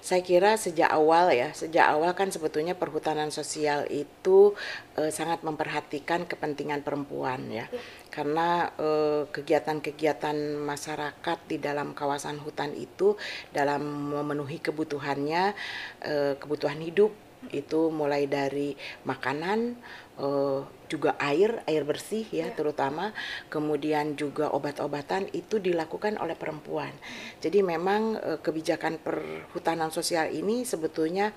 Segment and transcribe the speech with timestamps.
[0.00, 4.58] Saya kira sejak awal ya, sejak awal kan sebetulnya perhutanan sosial itu
[4.98, 7.70] eh, sangat memperhatikan kepentingan perempuan ya.
[8.10, 13.14] Karena eh, kegiatan-kegiatan masyarakat di dalam kawasan hutan itu
[13.54, 15.54] dalam memenuhi kebutuhannya,
[16.02, 18.76] eh, kebutuhan hidup itu mulai dari
[19.08, 19.80] makanan,
[20.20, 20.60] eh,
[20.90, 23.16] juga air, air bersih ya terutama,
[23.48, 26.92] kemudian juga obat-obatan itu dilakukan oleh perempuan.
[27.40, 31.32] Jadi memang eh, kebijakan perhutanan sosial ini sebetulnya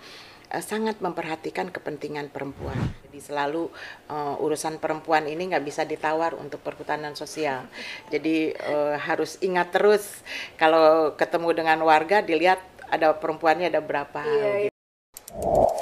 [0.52, 2.76] eh, sangat memperhatikan kepentingan perempuan.
[3.08, 3.72] Jadi selalu
[4.12, 7.64] eh, urusan perempuan ini nggak bisa ditawar untuk perhutanan sosial.
[8.12, 10.26] Jadi eh, harus ingat terus
[10.60, 12.60] kalau ketemu dengan warga dilihat
[12.92, 14.22] ada perempuannya ada berapa.
[14.22, 15.73] Iya, gitu.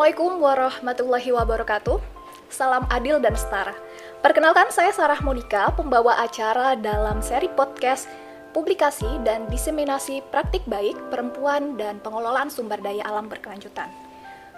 [0.00, 2.00] Assalamualaikum warahmatullahi wabarakatuh.
[2.48, 3.76] Salam adil dan setara.
[4.24, 8.08] Perkenalkan saya Sarah Monika, pembawa acara dalam seri podcast
[8.56, 13.92] publikasi dan diseminasi praktik baik perempuan dan pengelolaan sumber daya alam berkelanjutan.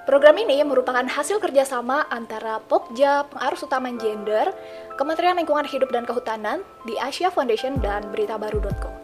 [0.06, 4.47] Program ini merupakan hasil kerjasama antara Pokja, Pengarus Utama Gender,
[4.94, 8.94] Kementerian Lingkungan Hidup dan Kehutanan, di Asia Foundation, dan beritabaru.co.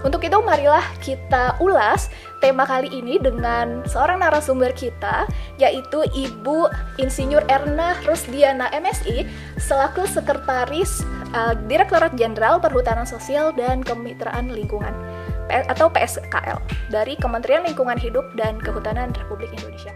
[0.04, 2.12] Untuk itu marilah kita ulas
[2.44, 5.24] tema kali ini dengan seorang narasumber kita
[5.56, 6.68] yaitu Ibu
[7.00, 9.24] Insinyur Erna Rusdiana MSI
[9.56, 15.21] selaku Sekretaris uh, Direktorat Jenderal Perhutanan Sosial dan Kemitraan Lingkungan
[15.52, 16.58] atau PSKL
[16.88, 19.92] dari Kementerian Lingkungan Hidup dan Kehutanan Republik Indonesia.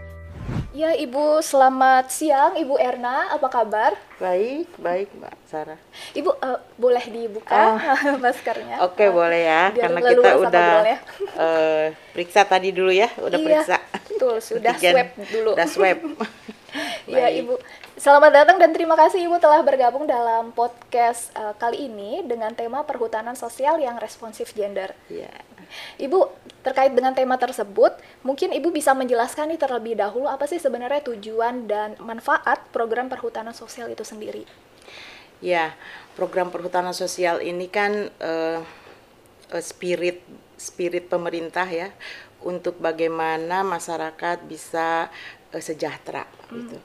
[0.70, 3.32] Ya, Ibu, selamat siang, Ibu Erna.
[3.34, 3.96] Apa kabar?
[4.16, 5.76] Baik, baik Mbak Sarah.
[6.16, 8.16] Ibu, uh, boleh dibuka Oh.
[8.24, 8.80] maskernya?
[8.80, 10.70] Oke Uh, boleh ya, biar karena kita udah
[11.44, 11.86] eh,
[12.16, 13.76] periksa tadi dulu ya, udah Iya, periksa.
[14.08, 15.52] betul, sudah swab dulu.
[15.52, 15.98] Udah swab.
[17.04, 17.44] Ya, Baik.
[17.44, 17.54] Ibu.
[17.96, 22.84] Selamat datang dan terima kasih Ibu telah bergabung dalam podcast uh, kali ini dengan tema
[22.84, 24.92] perhutanan sosial yang responsif gender.
[25.08, 25.32] Iya.
[25.96, 26.30] Ibu,
[26.60, 31.64] terkait dengan tema tersebut, mungkin Ibu bisa menjelaskan nih terlebih dahulu apa sih sebenarnya tujuan
[31.66, 34.46] dan manfaat program perhutanan sosial itu sendiri?
[35.42, 35.74] Ya,
[36.14, 38.62] program perhutanan sosial ini kan eh,
[39.58, 40.22] spirit
[40.56, 41.92] spirit pemerintah ya
[42.44, 45.08] untuk bagaimana masyarakat bisa
[45.52, 46.54] uh, sejahtera hmm.
[46.56, 46.78] gitu.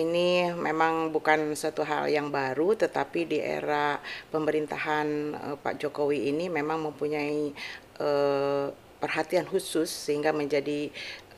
[0.00, 4.00] Ini memang bukan suatu hal yang baru, tetapi di era
[4.32, 7.52] pemerintahan uh, Pak Jokowi ini memang mempunyai
[8.00, 10.88] uh, perhatian khusus sehingga menjadi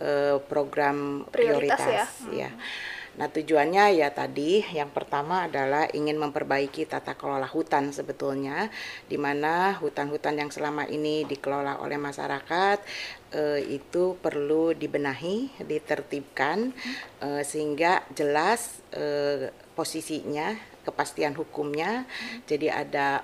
[0.03, 2.47] uh, program prioritas, prioritas ya.
[2.47, 2.51] ya.
[3.13, 8.73] Nah, tujuannya ya tadi yang pertama adalah ingin memperbaiki tata kelola hutan sebetulnya
[9.05, 12.79] di mana hutan-hutan yang selama ini dikelola oleh masyarakat
[13.37, 16.73] eh, itu perlu dibenahi, ditertibkan
[17.21, 20.57] eh, sehingga jelas eh, posisinya,
[20.89, 22.09] kepastian hukumnya.
[22.49, 23.21] Jadi ada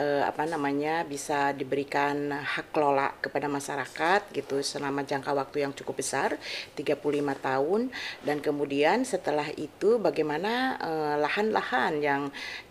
[0.00, 6.00] uh, apa namanya bisa diberikan hak kelola kepada masyarakat gitu selama jangka waktu yang cukup
[6.00, 6.40] besar
[6.74, 6.96] 35
[7.44, 7.92] tahun.
[8.24, 12.22] Dan kemudian setelah itu bagaimana eh, lahan-lahan uh, yang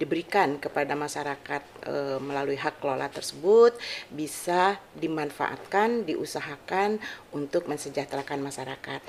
[0.01, 3.75] diberikan kepada masyarakat uh, melalui hak kelola tersebut
[4.09, 6.97] bisa dimanfaatkan diusahakan
[7.35, 9.01] untuk mensejahterakan masyarakat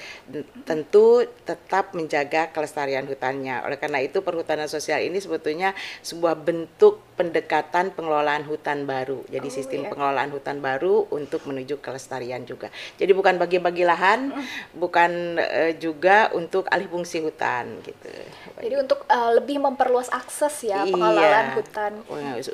[0.65, 5.73] tentu tetap menjaga kelestarian hutannya oleh karena itu perhutanan sosial ini sebetulnya
[6.05, 9.21] sebuah bentuk pendekatan pengelolaan hutan baru.
[9.29, 9.93] Jadi oh, sistem iya.
[9.93, 12.73] pengelolaan hutan baru untuk menuju kelestarian juga.
[12.97, 14.81] Jadi bukan bagi-bagi lahan, mm.
[14.81, 18.09] bukan uh, juga untuk alih fungsi hutan gitu.
[18.57, 20.93] Jadi untuk uh, lebih memperluas akses ya iya.
[20.97, 21.93] pengelolaan hutan.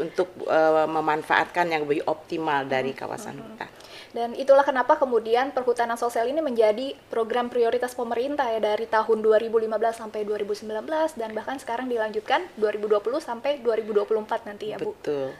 [0.02, 3.50] Untuk uh, memanfaatkan yang lebih optimal dari kawasan mm -hmm.
[3.54, 3.70] hutan.
[4.16, 9.72] Dan itulah kenapa kemudian perhutanan sosial ini menjadi program prioritas pemerintah ya dari tahun 2015
[9.96, 10.68] sampai 2019
[11.16, 14.92] dan bahkan sekarang dilanjutkan 2020 sampai 2024 nanti ya Bu.
[14.92, 15.32] Betul.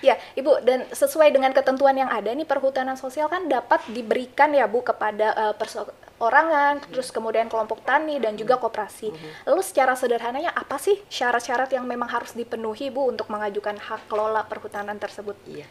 [0.00, 4.64] Ya, Ibu, dan sesuai dengan ketentuan yang ada nih perhutanan sosial kan dapat diberikan ya
[4.64, 5.54] Bu kepada uh,
[6.16, 9.12] orangan, terus kemudian kelompok tani dan juga koperasi.
[9.12, 9.32] Hmm.
[9.52, 14.48] Lalu secara sederhananya apa sih syarat-syarat yang memang harus dipenuhi Bu untuk mengajukan hak kelola
[14.48, 15.36] perhutanan tersebut?
[15.44, 15.68] Iya.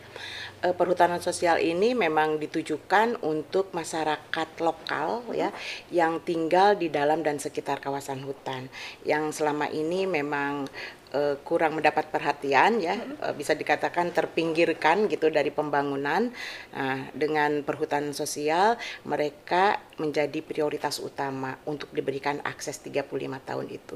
[0.61, 5.33] E, perhutanan sosial ini memang ditujukan untuk masyarakat lokal hmm.
[5.33, 5.49] ya
[5.89, 8.69] yang tinggal di dalam dan sekitar kawasan hutan
[9.01, 10.69] yang selama ini memang
[11.15, 16.27] uh, kurang mendapat perhatian ya uh, bisa dikatakan terpinggirkan gitu dari pembangunan
[16.75, 18.75] uh, dengan perhutanan sosial
[19.07, 23.07] mereka menjadi prioritas utama untuk diberikan akses 35
[23.47, 23.95] tahun itu.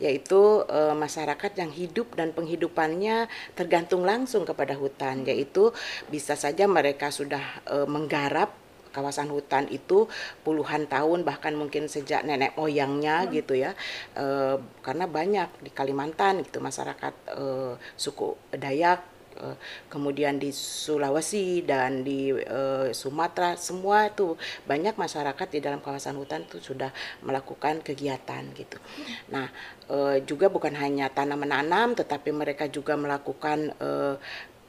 [0.00, 5.28] Yaitu uh, masyarakat yang hidup dan penghidupannya tergantung langsung kepada hutan.
[5.28, 5.70] Yaitu
[6.08, 8.63] bisa saja mereka sudah uh, menggarap
[8.94, 10.06] kawasan hutan itu
[10.46, 13.30] puluhan tahun bahkan mungkin sejak nenek moyangnya hmm.
[13.34, 13.74] gitu ya
[14.14, 14.56] e,
[14.86, 17.44] karena banyak di Kalimantan gitu masyarakat e,
[17.98, 19.02] suku Dayak
[19.34, 19.58] e,
[19.90, 26.46] kemudian di Sulawesi dan di e, Sumatera semua itu banyak masyarakat di dalam kawasan hutan
[26.46, 26.94] itu sudah
[27.26, 28.78] melakukan kegiatan gitu.
[29.34, 29.50] Nah
[29.90, 33.90] e, juga bukan hanya tanam menanam tetapi mereka juga melakukan e,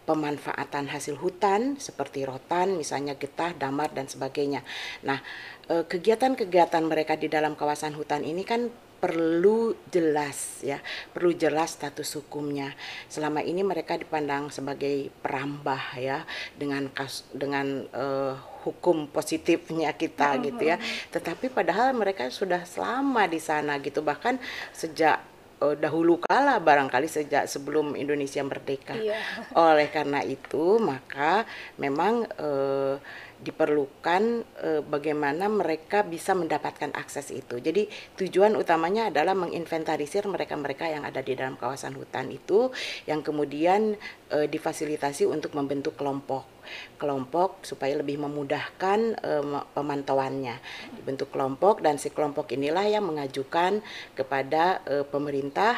[0.05, 4.61] pemanfaatan hasil hutan seperti rotan, misalnya getah, damar dan sebagainya.
[5.01, 5.19] Nah,
[5.67, 10.81] eh, kegiatan-kegiatan mereka di dalam kawasan hutan ini kan perlu jelas ya,
[11.13, 12.73] perlu jelas status hukumnya.
[13.05, 16.25] Selama ini mereka dipandang sebagai perambah ya
[16.57, 18.33] dengan kas, dengan uh,
[18.65, 20.81] hukum positifnya kita gitu ya.
[21.13, 24.41] Tetapi padahal mereka sudah selama di sana gitu bahkan
[24.73, 25.34] sejak
[25.65, 28.93] uh, dahulu kala barangkali sejak sebelum Indonesia merdeka.
[28.93, 29.17] Iya.
[29.57, 31.49] Oleh karena itu maka
[31.81, 33.01] memang uh,
[33.45, 34.23] diperlukan
[34.65, 37.61] uh, bagaimana mereka bisa mendapatkan akses itu.
[37.61, 37.85] Jadi
[38.17, 42.73] tujuan utamanya adalah menginventarisir mereka-mereka yang ada di dalam kawasan hutan itu
[43.05, 43.93] yang kemudian
[44.33, 46.55] uh, difasilitasi untuk membentuk kelompok
[46.97, 50.57] kelompok supaya lebih memudahkan uh, pemantauannya
[50.97, 53.85] dibentuk kelompok dan si kelompok inilah yang mengajukan
[54.17, 55.77] kepada uh, pemerintah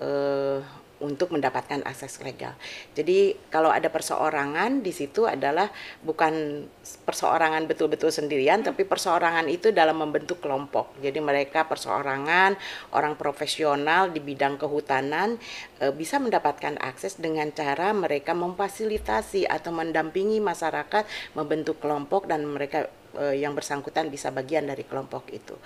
[0.00, 0.64] uh,
[1.02, 2.54] untuk mendapatkan akses legal.
[2.94, 5.68] Jadi kalau ada perseorangan di situ adalah
[6.06, 6.64] bukan
[7.02, 8.70] perseorangan betul-betul sendirian, hmm.
[8.70, 10.94] tapi perseorangan itu dalam membentuk kelompok.
[11.02, 12.54] Jadi mereka perseorangan,
[12.94, 15.36] orang profesional di bidang kehutanan
[15.82, 22.86] e, bisa mendapatkan akses dengan cara mereka memfasilitasi atau mendampingi masyarakat membentuk kelompok dan mereka
[23.18, 25.56] uh, yang bersangkutan bisa bagian dari kelompok itu.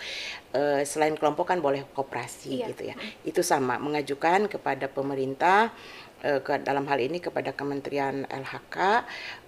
[0.55, 2.67] Uh, selain kelompok kan boleh koperasi iya.
[2.71, 2.97] gitu ya.
[3.23, 5.71] Itu sama mengajukan kepada pemerintah
[6.25, 8.77] uh, ke dalam hal ini kepada Kementerian LHK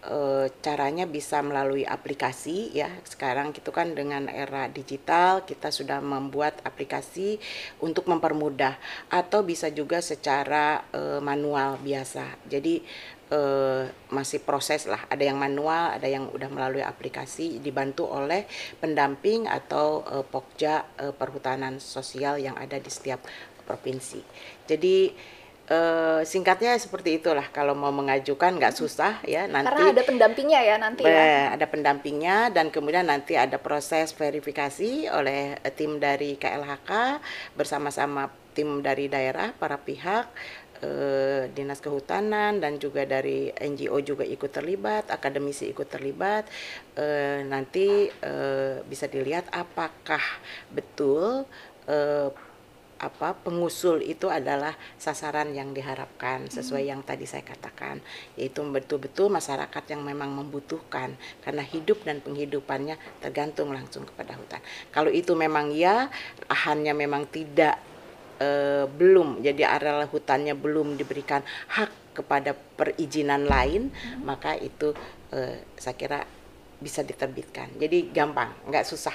[0.08, 2.90] uh, caranya bisa melalui aplikasi ya.
[3.06, 7.40] Sekarang itu kan dengan era digital kita sudah membuat aplikasi
[7.80, 8.76] untuk mempermudah
[9.08, 12.36] atau bisa juga secara uh, manual biasa.
[12.48, 12.82] Jadi
[13.32, 15.04] uh, masih proses lah.
[15.08, 18.44] Ada yang manual ada yang udah melalui aplikasi dibantu oleh
[18.80, 23.20] pendamping atau uh, pokja uh, perhutanan sosial yang ada di setiap
[23.68, 24.24] provinsi.
[24.64, 25.12] Jadi
[25.68, 27.44] uh, singkatnya seperti itulah.
[27.52, 31.52] Kalau mau mengajukan nggak susah ya nanti karena ada pendampingnya ya nanti ya.
[31.54, 37.20] Ada pendampingnya dan kemudian nanti ada proses verifikasi oleh tim dari KLHK
[37.54, 40.26] bersama-sama tim dari daerah para pihak
[40.82, 46.46] eh, dinas kehutanan dan juga dari NGO juga ikut terlibat, akademisi ikut terlibat.
[46.98, 50.22] Eh, nanti eh, bisa dilihat apakah
[50.70, 51.46] betul
[51.86, 52.30] eh,
[52.98, 56.90] apa pengusul itu adalah sasaran yang diharapkan sesuai hmm.
[56.90, 58.02] yang tadi saya katakan
[58.34, 61.14] yaitu betul-betul masyarakat yang memang membutuhkan
[61.46, 64.58] karena hidup dan penghidupannya tergantung langsung kepada hutan.
[64.90, 66.10] Kalau itu memang ya
[66.50, 67.78] lahannya memang tidak
[68.38, 74.26] eh, belum jadi areal hutannya belum diberikan hak kepada perizinan lain hmm.
[74.26, 74.94] maka itu
[75.30, 76.20] eh, saya kira
[76.78, 77.74] bisa diterbitkan.
[77.74, 79.14] Jadi gampang, nggak susah.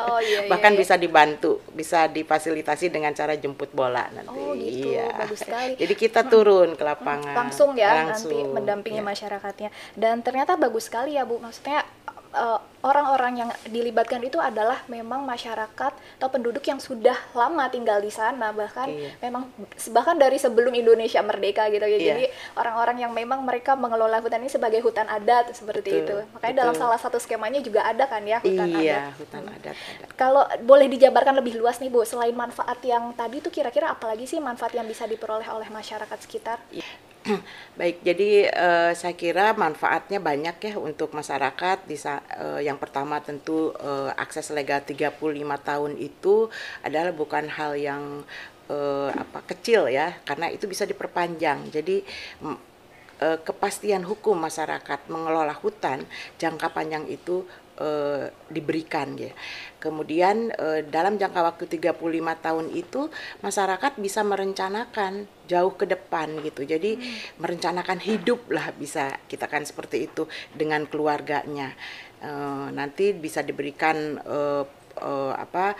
[0.00, 0.40] Oh iya.
[0.44, 0.80] iya Bahkan iya.
[0.80, 4.32] bisa dibantu, bisa difasilitasi dengan cara jemput bola nanti.
[4.32, 5.12] Oh gitu, iya.
[5.12, 5.76] bagus sekali.
[5.76, 7.36] Jadi kita turun ke lapangan.
[7.36, 9.06] Langsung ya langsung, nanti mendampingi ya.
[9.12, 9.70] masyarakatnya.
[9.92, 11.36] Dan ternyata bagus sekali ya Bu.
[11.36, 11.84] Maksudnya
[12.32, 18.14] uh, orang-orang yang dilibatkan itu adalah memang masyarakat atau penduduk yang sudah lama tinggal di
[18.14, 19.10] sana bahkan iya.
[19.18, 19.50] memang
[19.90, 21.98] bahkan dari sebelum Indonesia merdeka gitu ya.
[21.98, 22.06] Iya.
[22.14, 22.24] Jadi
[22.54, 26.16] orang-orang yang memang mereka mengelola hutan ini sebagai hutan adat seperti betul, itu.
[26.38, 26.62] Makanya betul.
[26.62, 29.18] dalam salah satu skemanya juga ada kan ya hutan iya, adat.
[29.18, 29.74] hutan adat.
[29.74, 30.08] adat.
[30.14, 34.38] Kalau boleh dijabarkan lebih luas nih Bu, selain manfaat yang tadi itu kira-kira apalagi sih
[34.38, 36.62] manfaat yang bisa diperoleh oleh masyarakat sekitar?
[36.70, 36.86] Iya.
[37.78, 41.86] Baik, jadi uh, saya kira manfaatnya banyak ya untuk masyarakat.
[41.86, 45.18] Di uh, yang pertama tentu uh, akses legal 35
[45.64, 46.48] tahun itu
[46.84, 48.22] adalah bukan hal yang
[48.70, 51.72] uh, apa kecil ya, karena itu bisa diperpanjang.
[51.72, 52.04] Jadi
[52.44, 56.04] uh, kepastian hukum masyarakat mengelola hutan
[56.36, 57.44] jangka panjang itu
[57.80, 59.32] uh, diberikan ya.
[59.80, 61.94] Kemudian uh, dalam jangka waktu 35
[62.42, 63.08] tahun itu
[63.44, 66.66] masyarakat bisa merencanakan jauh ke depan gitu.
[66.66, 67.38] Jadi hmm.
[67.40, 71.76] merencanakan hidup lah bisa kita kan seperti itu dengan keluarganya.
[72.16, 74.64] Uh, nanti bisa diberikan uh,
[75.00, 75.76] uh, apa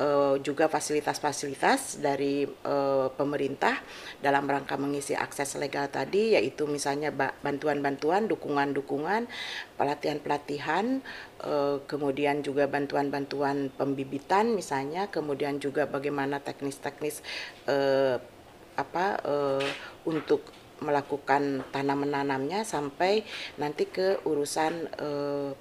[0.00, 3.76] uh, juga fasilitas-fasilitas dari uh, pemerintah
[4.24, 7.12] dalam rangka mengisi akses legal tadi yaitu misalnya
[7.44, 9.28] bantuan-bantuan, dukungan-dukungan,
[9.76, 11.04] pelatihan-pelatihan,
[11.44, 17.20] uh, kemudian juga bantuan-bantuan pembibitan misalnya, kemudian juga bagaimana teknis-teknis
[17.68, 18.16] uh,
[18.78, 19.66] apa uh,
[20.08, 20.40] untuk
[20.80, 23.24] melakukan tanam menanamnya sampai
[23.60, 25.08] nanti ke urusan e,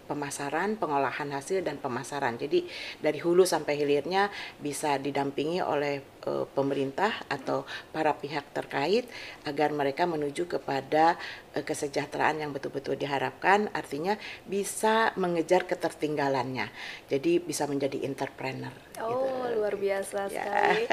[0.07, 2.39] pemasaran, pengolahan hasil dan pemasaran.
[2.39, 2.65] Jadi
[2.99, 9.07] dari hulu sampai hilirnya bisa didampingi oleh e, pemerintah atau para pihak terkait
[9.43, 11.15] agar mereka menuju kepada
[11.55, 13.71] e, kesejahteraan yang betul-betul diharapkan.
[13.71, 14.15] Artinya
[14.47, 16.69] bisa mengejar ketertinggalannya.
[17.07, 18.73] Jadi bisa menjadi entrepreneur.
[18.99, 19.59] Oh, gitu.
[19.59, 20.43] luar biasa ya.
[20.43, 20.83] sekali.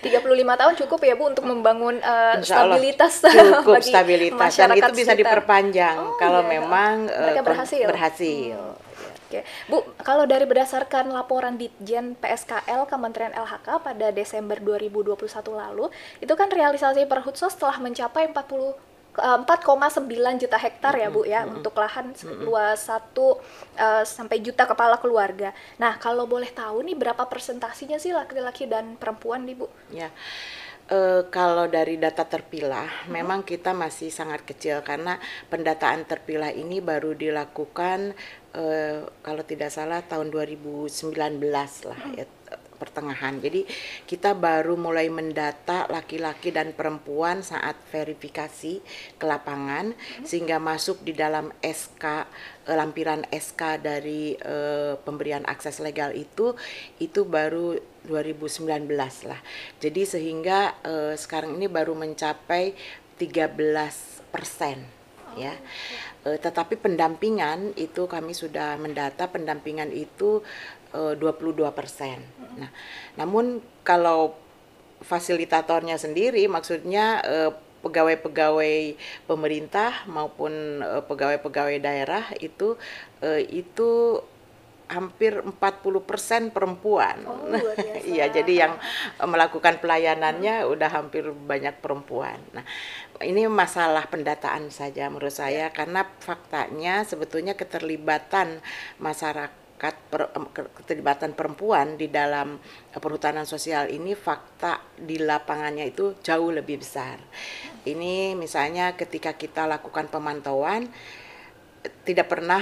[0.00, 5.12] 35 tahun cukup ya Bu untuk membangun uh, stabilitas cukup bagi stabilitas dan itu bisa
[5.12, 5.40] sekitar.
[5.40, 6.50] diperpanjang oh, kalau iya.
[6.56, 7.86] memang mereka uh, berhasil.
[7.86, 8.56] Berhasil.
[8.56, 8.89] Hmm.
[9.30, 15.14] Oke, Bu, kalau dari berdasarkan laporan Ditjen PSKL Kementerian LHK pada Desember 2021
[15.54, 15.86] lalu,
[16.18, 20.06] itu kan realisasi perhutsos telah mencapai 40 4,9
[20.38, 21.56] juta hektar ya Bu ya mm -hmm.
[21.58, 22.14] untuk lahan
[22.46, 23.42] luas satu
[23.74, 25.50] uh, sampai juta kepala keluarga.
[25.82, 29.66] Nah kalau boleh tahu nih berapa persentasinya sih laki-laki dan perempuan nih Bu?
[29.90, 30.14] Ya.
[30.90, 33.14] Uh, kalau dari data terpilah, hmm.
[33.14, 38.18] memang kita masih sangat kecil karena pendataan terpilah ini baru dilakukan
[38.58, 41.14] uh, kalau tidak salah tahun 2019
[41.86, 42.18] lah hmm.
[42.18, 42.26] ya
[42.80, 43.36] pertengahan.
[43.36, 43.68] Jadi
[44.08, 48.80] kita baru mulai mendata laki-laki dan perempuan saat verifikasi
[49.20, 50.24] ke lapangan hmm.
[50.24, 52.04] sehingga masuk di dalam SK
[52.64, 56.56] eh, lampiran SK dari uh, pemberian akses legal itu
[56.96, 57.76] itu baru
[58.08, 58.88] 2019
[59.28, 59.40] lah.
[59.76, 62.72] Jadi sehingga uh, sekarang ini baru mencapai
[63.20, 65.00] 13 persen
[65.36, 65.54] ya.
[66.24, 70.40] Uh, tetapi pendampingan itu kami sudah mendata pendampingan itu
[70.94, 72.18] uh, 22 persen.
[72.56, 72.70] Nah,
[73.18, 74.34] namun kalau
[75.00, 82.76] fasilitatornya sendiri, maksudnya uh, pegawai-pegawai pemerintah maupun pegawai-pegawai daerah itu
[83.24, 84.20] uh, itu
[84.90, 87.22] hampir 40% perempuan.
[87.22, 87.46] Oh,
[88.12, 88.74] iya, jadi yang
[89.22, 90.72] melakukan pelayanannya hmm.
[90.74, 92.42] udah hampir banyak perempuan.
[92.50, 92.66] Nah,
[93.22, 95.72] ini masalah pendataan saja menurut saya ya.
[95.72, 98.58] karena faktanya sebetulnya keterlibatan
[98.98, 100.28] masyarakat per,
[100.76, 102.60] keterlibatan perempuan di dalam
[102.92, 107.16] perhutanan sosial ini fakta di lapangannya itu jauh lebih besar.
[107.88, 110.92] Ini misalnya ketika kita lakukan pemantauan
[112.04, 112.60] tidak pernah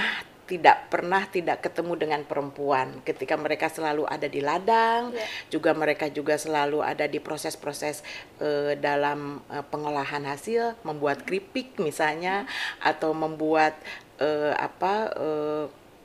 [0.49, 5.29] tidak pernah tidak ketemu dengan perempuan ketika mereka selalu ada di ladang yeah.
[5.53, 8.01] juga mereka juga selalu ada di proses-proses
[8.41, 12.49] uh, dalam uh, pengolahan hasil membuat keripik misalnya
[12.81, 13.77] atau membuat
[14.17, 15.13] uh, apa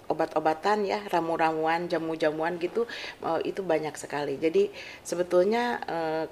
[0.08, 2.84] obat-obatan ya ramu-ramuan jamu-jamuan gitu
[3.24, 4.68] uh, itu banyak sekali jadi
[5.02, 6.24] sebetulnya uh,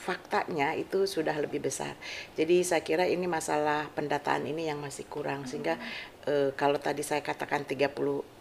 [0.00, 1.92] faktanya itu sudah lebih besar.
[2.32, 5.76] Jadi saya kira ini masalah pendataan ini yang masih kurang sehingga
[6.24, 7.92] e, kalau tadi saya katakan 30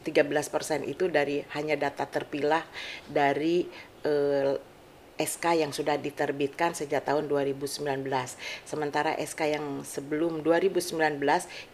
[0.08, 2.64] 13% itu dari hanya data terpilah
[3.12, 3.68] dari
[4.08, 4.14] e,
[5.20, 7.84] SK yang sudah diterbitkan sejak tahun 2019.
[8.64, 11.20] Sementara SK yang sebelum 2019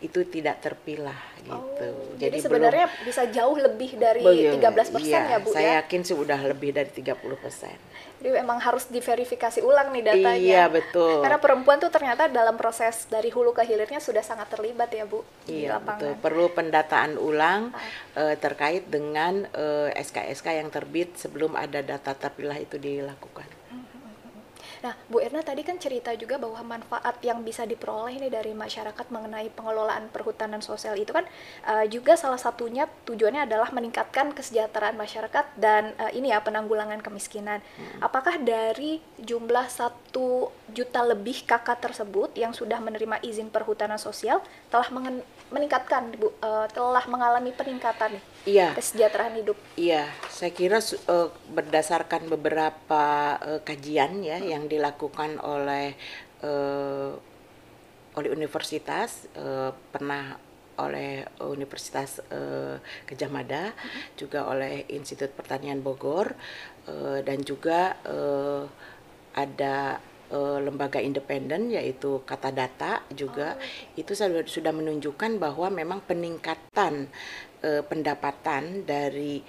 [0.01, 1.53] itu tidak terpilah gitu.
[1.53, 5.61] Oh, jadi, jadi sebenarnya belum, bisa jauh lebih dari belum, 13% iya, ya, Bu saya
[5.61, 5.73] ya?
[5.85, 8.14] yakin sih udah lebih dari 30%.
[8.25, 10.33] Jadi memang harus diverifikasi ulang nih datanya.
[10.33, 11.21] Iya, betul.
[11.21, 15.21] Karena perempuan tuh ternyata dalam proses dari hulu ke hilirnya sudah sangat terlibat ya, Bu.
[15.45, 16.17] Iya, betul.
[16.17, 17.85] Perlu pendataan ulang ah.
[18.17, 23.45] uh, terkait dengan uh, eh, SK-SK yang terbit sebelum ada data terpilah itu dilakukan.
[24.85, 29.09] Nah, Bu Erna tadi kan cerita juga bahwa manfaat yang bisa diperoleh ini dari masyarakat
[29.09, 31.25] mengenai pengelolaan perhutanan sosial itu kan
[31.65, 37.65] uh, juga salah satunya tujuannya adalah meningkatkan kesejahteraan masyarakat dan uh, ini ya penanggulangan kemiskinan.
[37.65, 38.05] Hmm.
[38.05, 44.93] Apakah dari jumlah satu juta lebih kakak tersebut yang sudah menerima izin perhutanan sosial telah
[45.55, 48.67] meningkatkan Bu uh, telah mengalami peningkatan nih iya.
[48.75, 49.55] kesejahteraan hidup.
[49.79, 53.05] Iya, saya kira uh, berdasarkan beberapa
[53.39, 54.47] uh, kajian ya hmm.
[54.51, 55.95] yang dilakukan oleh
[56.43, 57.15] uh,
[58.15, 60.35] oleh universitas uh, pernah
[60.75, 62.75] oleh Universitas uh,
[63.07, 64.19] Gajah Mada, hmm.
[64.19, 66.35] juga oleh Institut Pertanian Bogor,
[66.91, 68.67] uh, dan juga uh,
[69.35, 69.99] ada
[70.31, 73.99] uh, lembaga independen yaitu Kata Data juga oh.
[73.99, 74.13] itu
[74.47, 77.09] sudah menunjukkan bahwa memang peningkatan
[77.61, 79.41] uh, pendapatan dari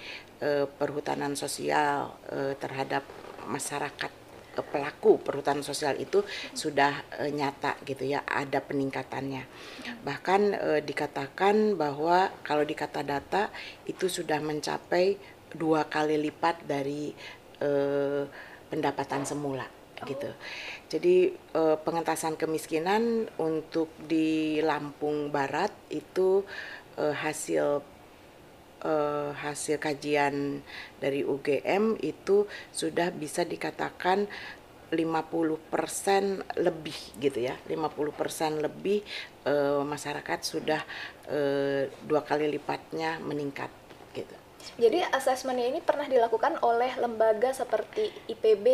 [0.43, 3.05] uh, perhutanan sosial uh, terhadap
[3.47, 4.11] masyarakat
[4.57, 6.21] uh, pelaku perhutanan sosial itu
[6.53, 9.43] sudah uh, nyata gitu ya ada peningkatannya.
[10.03, 13.49] Bahkan uh, dikatakan bahwa kalau di kata data
[13.89, 15.17] itu sudah mencapai
[15.47, 17.15] dua kali lipat dari
[18.69, 20.29] pendapatan semula gitu.
[20.91, 26.45] Jadi eh, pengentasan kemiskinan untuk di Lampung Barat itu
[26.99, 27.81] eh, hasil
[28.85, 30.61] eh, hasil kajian
[31.01, 34.29] dari UGM itu sudah bisa dikatakan
[34.87, 39.03] 50% lebih gitu ya 50% lebih
[39.43, 40.81] eh, masyarakat sudah
[41.27, 43.67] eh, dua kali lipatnya meningkat
[44.15, 48.67] gitu jadi asesmennya ini pernah dilakukan oleh lembaga seperti IPB,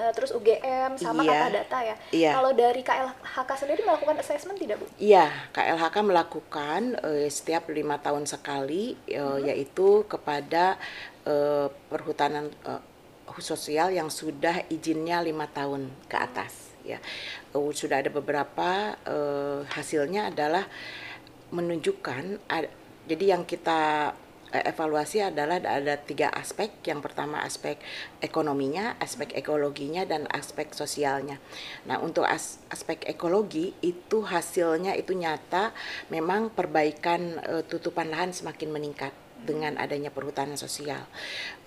[0.00, 1.96] uh, terus UGM, sama iya, Kata Data ya.
[2.10, 2.30] Iya.
[2.40, 4.88] Kalau dari KLHK sendiri melakukan asesmen tidak bu?
[4.96, 9.52] Iya, KLHK melakukan uh, setiap lima tahun sekali, uh, hmm.
[9.52, 10.80] yaitu kepada
[11.28, 12.80] uh, perhutanan uh,
[13.36, 16.72] sosial yang sudah izinnya lima tahun ke atas.
[16.86, 17.02] Ya,
[17.52, 20.64] uh, sudah ada beberapa uh, hasilnya adalah
[21.52, 22.40] menunjukkan.
[22.48, 22.66] Uh,
[23.06, 24.25] jadi yang kita Eh,
[24.64, 26.72] evaluasi adalah ada tiga aspek.
[26.86, 27.76] Yang pertama aspek
[28.22, 31.42] ekonominya, aspek ekologinya, dan aspek sosialnya.
[31.84, 35.74] Nah, untuk as aspek ekologi itu hasilnya itu nyata,
[36.08, 41.04] memang perbaikan uh, tutupan lahan semakin meningkat dengan adanya perhutanan sosial.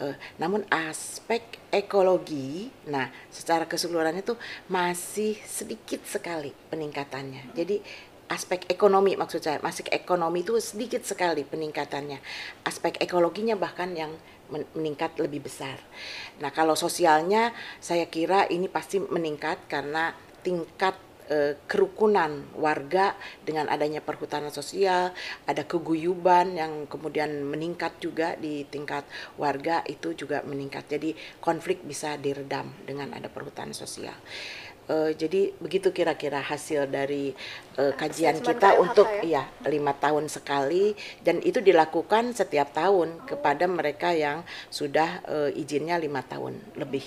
[0.02, 4.34] Uh, namun aspek ekologi, nah secara keseluruhan itu
[4.68, 7.54] masih sedikit sekali peningkatannya.
[7.54, 7.80] Jadi
[8.30, 9.58] aspek ekonomi maksud saya.
[9.60, 12.22] Masih ekonomi itu sedikit sekali peningkatannya.
[12.64, 14.14] Aspek ekologinya bahkan yang
[14.50, 15.78] meningkat lebih besar.
[16.42, 20.10] Nah kalau sosialnya saya kira ini pasti meningkat karena
[20.42, 20.98] tingkat
[21.30, 23.14] e, kerukunan warga
[23.46, 25.14] dengan adanya perhutanan sosial
[25.46, 29.06] ada keguyuban yang kemudian meningkat juga di tingkat
[29.38, 30.90] warga itu juga meningkat.
[30.90, 34.18] Jadi konflik bisa diredam dengan ada perhutanan sosial
[34.90, 37.38] Uh, jadi begitu kira-kira hasil dari
[37.78, 39.46] uh, kajian kita untuk ya?
[39.46, 43.26] ya lima tahun sekali dan itu dilakukan setiap tahun oh.
[43.30, 44.42] kepada mereka yang
[44.74, 47.06] sudah uh, izinnya lima tahun lebih.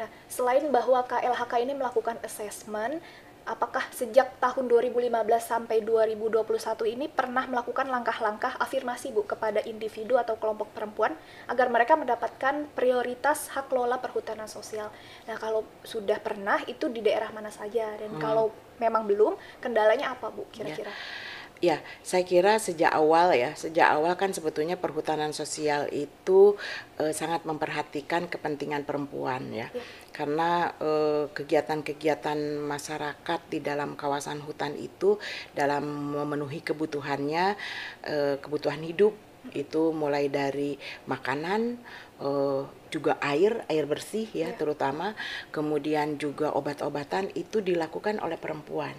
[0.00, 3.02] Nah, selain bahwa KLHK ini melakukan assessment,
[3.48, 5.08] apakah sejak tahun 2015
[5.40, 6.44] sampai 2021
[6.92, 11.16] ini pernah melakukan langkah-langkah afirmasi Bu kepada individu atau kelompok perempuan
[11.48, 14.92] agar mereka mendapatkan prioritas hak lola perhutanan sosial.
[15.24, 18.20] Nah, kalau sudah pernah itu di daerah mana saja dan hmm.
[18.20, 19.34] kalau memang belum
[19.64, 20.92] kendalanya apa Bu kira-kira?
[20.92, 21.26] Ya.
[21.58, 26.54] Ya, saya kira sejak awal ya, sejak awal kan sebetulnya perhutanan sosial itu
[27.02, 29.66] eh, sangat memperhatikan kepentingan perempuan ya.
[29.74, 29.82] Ya.
[30.14, 35.18] Karena eh, kegiatan-kegiatan masyarakat di dalam kawasan hutan itu
[35.50, 37.58] dalam memenuhi kebutuhannya,
[38.06, 40.76] eh, kebutuhan hidup itu mulai dari
[41.08, 41.80] makanan,
[42.20, 44.56] eh, juga air, air bersih ya, Ya.
[44.56, 45.12] terutama,
[45.52, 48.92] kemudian juga obat-obatan itu dilakukan oleh perempuan.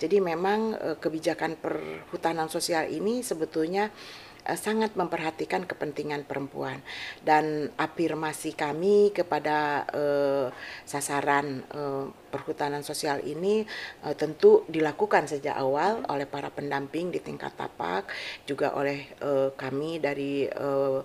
[0.00, 3.92] Jadi memang eh, kebijakan perhutanan sosial ini sebetulnya
[4.52, 6.84] sangat memperhatikan kepentingan perempuan
[7.24, 10.46] dan afirmasi kami kepada eh,
[10.84, 13.64] sasaran eh, perhutanan sosial ini
[14.04, 18.04] eh, tentu dilakukan sejak awal oleh para pendamping di tingkat tapak
[18.44, 21.00] juga oleh eh, kami dari eh,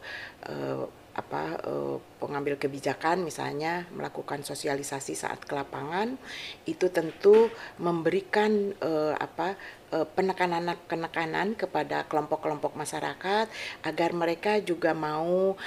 [0.52, 6.15] eh, apa eh, pengambil kebijakan misalnya melakukan sosialisasi saat ke lapangan
[6.63, 9.60] itu tentu memberikan eh, apa
[9.91, 13.51] eh, penekanan-penekanan kepada kelompok-kelompok masyarakat
[13.84, 15.60] agar mereka juga mau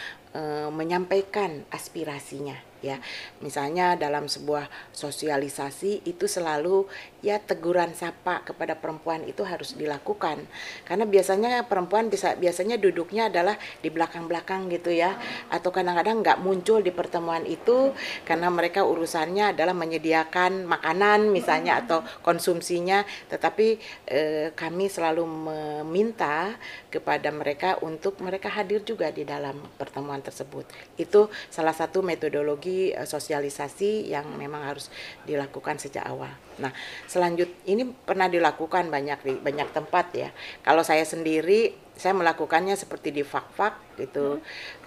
[0.72, 2.98] menyampaikan aspirasinya ya.
[3.40, 6.84] Misalnya dalam sebuah sosialisasi itu selalu
[7.22, 10.42] ya teguran sapa kepada perempuan itu harus dilakukan.
[10.84, 15.16] Karena biasanya perempuan bisa biasanya duduknya adalah di belakang-belakang gitu ya.
[15.48, 17.94] Atau kadang-kadang nggak muncul di pertemuan itu
[18.26, 23.06] karena mereka urusannya adalah menyediakan makanan misalnya atau konsumsinya.
[23.30, 23.66] Tetapi
[24.10, 26.58] eh, kami selalu meminta
[26.90, 30.66] kepada mereka untuk mereka hadir juga di dalam pertemuan tersebut.
[30.98, 34.88] Itu salah satu metodologi eh, sosialisasi yang memang harus
[35.28, 36.32] dilakukan sejak awal.
[36.60, 36.72] Nah,
[37.04, 40.28] selanjut ini pernah dilakukan banyak di banyak tempat ya.
[40.64, 44.40] Kalau saya sendiri saya melakukannya seperti di fak-fak gitu.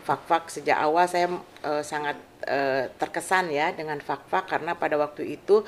[0.06, 1.30] Fak-fak sejak awal saya
[1.64, 2.18] eh, sangat
[2.50, 5.66] eh, terkesan ya dengan fak-fak karena pada waktu itu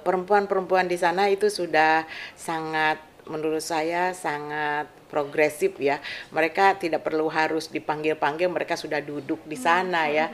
[0.00, 2.96] perempuan-perempuan di sana itu sudah sangat
[3.28, 5.98] menurut saya sangat progresif ya.
[6.30, 10.30] Mereka tidak perlu harus dipanggil-panggil, mereka sudah duduk di sana ya.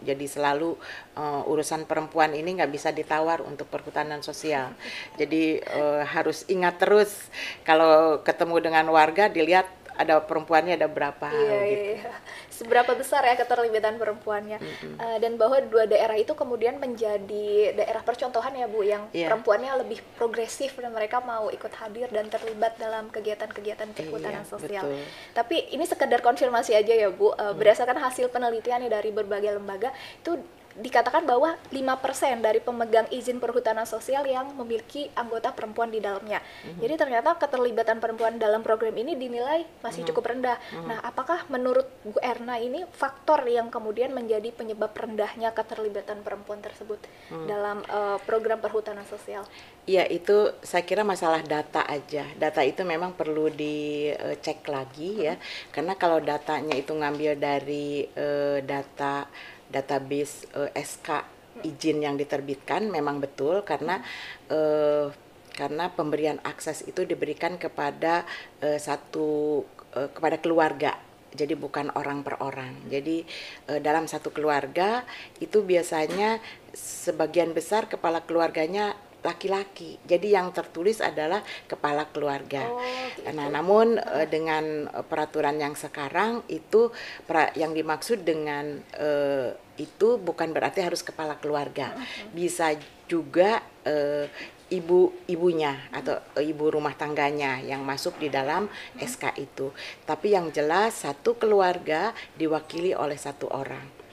[0.00, 0.74] Jadi selalu
[1.14, 4.72] uh, urusan perempuan ini nggak bisa ditawar untuk perhutanan sosial.
[5.20, 7.28] Jadi uh, harus ingat terus
[7.62, 11.90] kalau ketemu dengan warga dilihat ada perempuannya ada berapa Iya, gitu.
[12.02, 12.12] iya.
[12.54, 14.62] Seberapa besar ya keterlibatan perempuannya
[14.94, 19.26] Eh, dan bahwa dua daerah itu kemudian menjadi daerah percontohan ya Bu yang Iya.
[19.26, 24.82] perempuannya lebih progresif dan mereka mau ikut hadir dan terlibat dalam kegiatan-kegiatan Iya, sosial.
[24.82, 24.94] betul.
[24.94, 25.06] Hmm.
[25.34, 29.90] Tapi ini sekedar konfirmasi aja ya Bu, Eh, berdasarkan hasil penelitian nih dari berbagai lembaga
[30.16, 30.38] itu
[30.74, 36.42] dikatakan bahwa 5% dari pemegang izin perhutanan sosial yang memiliki anggota perempuan di dalamnya.
[36.66, 36.82] Hmm.
[36.82, 40.10] Jadi ternyata keterlibatan perempuan dalam program ini dinilai masih Hmm.
[40.10, 40.58] cukup rendah.
[40.84, 46.98] Nah, apakah menurut Bu Erna ini faktor yang kemudian menjadi penyebab rendahnya keterlibatan perempuan tersebut
[47.30, 47.46] Hmm.
[47.46, 49.46] dalam eh, program perhutanan sosial?
[49.86, 52.24] Iya itu saya kira masalah data aja.
[52.34, 55.36] Data itu memang perlu dicek lagi ya.
[55.70, 59.28] Karena kalau datanya itu ngambil dari eh, data
[59.74, 61.26] database eh, SK
[61.66, 63.98] izin yang diterbitkan memang betul karena
[64.46, 65.10] eh,
[65.54, 68.22] karena pemberian akses itu diberikan kepada
[68.62, 69.62] eh, satu
[69.98, 70.94] eh, kepada keluarga
[71.34, 72.86] jadi bukan orang per orang.
[72.86, 73.26] Jadi
[73.66, 75.02] eh, dalam satu keluarga
[75.42, 76.38] itu biasanya
[76.74, 79.96] sebagian besar kepala keluarganya laki-laki.
[80.04, 82.68] Jadi yang tertulis adalah kepala keluarga.
[82.68, 82.78] Oh,
[83.16, 83.32] gitu.
[83.32, 86.92] Nah, namun eh, dengan eh, peraturan yang sekarang itu
[87.24, 91.96] pra- yang dimaksud dengan eh, itu bukan berarti harus kepala keluarga.
[92.36, 92.76] Bisa
[93.08, 94.28] juga eh,
[94.72, 98.68] ibu ibunya atau ibu rumah tangganya yang masuk di dalam
[99.00, 99.72] SK itu.
[100.04, 104.03] Tapi yang jelas satu keluarga diwakili oleh satu orang.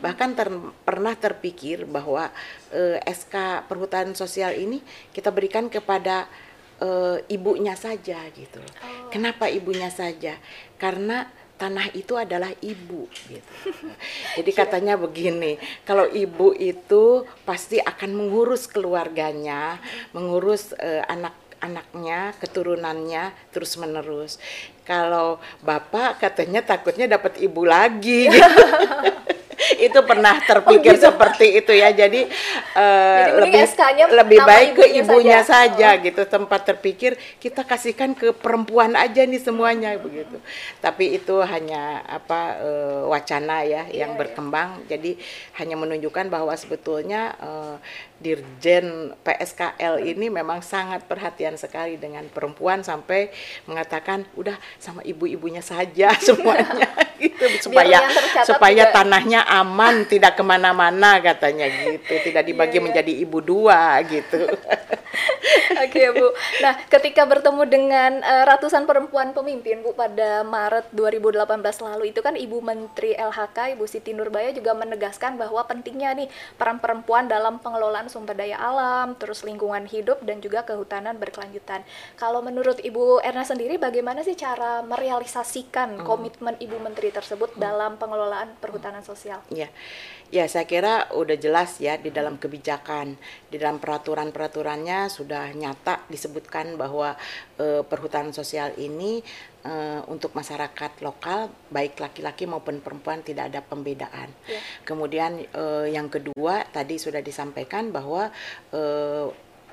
[0.00, 2.30] Bahkan ter- pernah terpikir bahwa
[2.72, 4.80] eh, SK perhutanan sosial ini
[5.12, 6.28] kita berikan kepada
[6.80, 8.60] eh, ibunya saja gitu.
[8.60, 9.08] Oh.
[9.08, 10.36] Kenapa ibunya saja?
[10.76, 13.54] Karena tanah itu adalah ibu gitu.
[14.36, 15.56] Jadi katanya begini,
[15.88, 19.80] kalau ibu itu pasti akan mengurus keluarganya,
[20.12, 24.36] mengurus eh, anak anaknya, keturunannya terus menerus.
[24.84, 28.28] Kalau bapak katanya takutnya dapat ibu lagi.
[28.28, 28.36] gitu.
[29.78, 31.06] itu pernah terpikir gitu.
[31.08, 31.94] seperti itu ya.
[31.94, 32.26] Jadi,
[32.74, 33.64] eh, Jadi lebih
[34.10, 35.46] lebih baik ke ibunya ibunya saja.
[35.46, 35.94] Oh.
[35.94, 36.22] saja gitu.
[36.26, 40.42] Tempat terpikir kita kasihkan ke perempuan aja nih semuanya begitu.
[40.82, 44.18] Tapi itu hanya apa eh, wacana ya Iya, yang iya.
[44.18, 44.70] berkembang.
[44.88, 45.20] Jadi
[45.60, 47.76] hanya menunjukkan bahwa sebetulnya eh,
[48.16, 53.28] Dirjen PSKL ini memang sangat perhatian sekali dengan perempuan sampai
[53.68, 56.88] mengatakan udah sama ibu-ibunya saja semuanya
[57.20, 58.00] gitu supaya
[58.44, 62.86] supaya juga- tanahnya aman tidak ke mana-mana katanya gitu tidak dibagi Iya, iya.
[62.92, 64.42] menjadi ibu dua gitu
[65.76, 66.28] Oke Bu.
[66.60, 71.46] Nah, ketika bertemu dengan uh, ratusan perempuan pemimpin Bu pada Maret 2018
[71.84, 76.80] lalu itu kan Ibu Menteri LHK Ibu Siti Nurbaya juga menegaskan bahwa pentingnya nih peran
[76.80, 81.86] perempuan dalam pengelolaan sumber daya alam, terus lingkungan hidup dan juga kehutanan berkelanjutan.
[82.18, 86.06] Kalau menurut Ibu Erna sendiri bagaimana sih cara merealisasikan hmm.
[86.06, 87.60] komitmen Ibu Menteri tersebut hmm.
[87.60, 89.42] dalam pengelolaan perhutanan sosial?
[89.52, 89.70] Ya.
[90.26, 93.14] Ya, saya kira udah jelas ya di dalam kebijakan,
[93.46, 97.14] di dalam peraturan-peraturannya sudah nyata disebutkan bahwa
[97.54, 99.22] e, perhutanan sosial ini
[99.66, 99.74] e,
[100.06, 104.30] untuk masyarakat lokal baik laki-laki maupun perempuan tidak ada pembedaan.
[104.46, 104.60] Ya.
[104.86, 108.30] Kemudian e, yang kedua tadi sudah disampaikan bahwa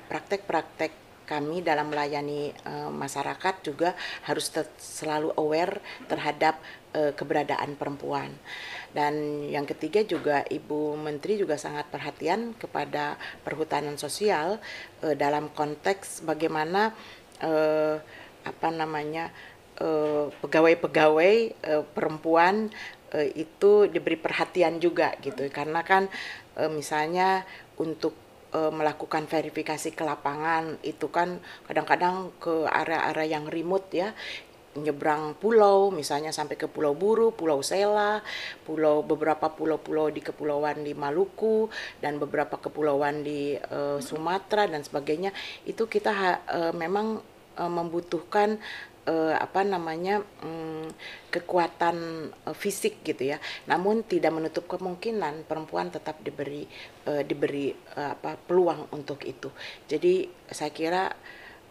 [0.04, 3.96] praktek-praktek kami dalam melayani uh, masyarakat juga
[4.28, 6.60] harus selalu aware terhadap
[6.92, 8.30] uh, keberadaan perempuan.
[8.94, 14.60] Dan yang ketiga juga Ibu Menteri juga sangat perhatian kepada perhutanan sosial
[15.02, 16.92] uh, dalam konteks bagaimana
[17.42, 17.98] uh,
[18.44, 19.32] apa namanya
[20.40, 21.34] pegawai-pegawai
[21.66, 22.70] uh, uh, perempuan
[23.10, 25.46] uh, itu diberi perhatian juga gitu.
[25.50, 26.06] Karena kan
[26.58, 27.42] uh, misalnya
[27.78, 28.22] untuk
[28.54, 34.14] melakukan verifikasi ke lapangan itu kan kadang-kadang ke area-area yang remote ya
[34.78, 38.20] nyebrang pulau, misalnya sampai ke Pulau Buru, Pulau Sela,
[38.66, 41.70] pulau beberapa pulau-pulau di kepulauan di Maluku
[42.02, 45.30] dan beberapa kepulauan di uh, Sumatera dan sebagainya
[45.62, 47.22] itu kita uh, memang
[47.58, 48.58] uh, membutuhkan
[49.08, 50.88] uh, apa namanya um,
[51.32, 53.38] kekuatan uh, fisik gitu ya.
[53.68, 56.68] Namun tidak menutup kemungkinan perempuan tetap diberi
[57.08, 59.52] uh, diberi uh, apa peluang untuk itu.
[59.88, 61.12] Jadi saya kira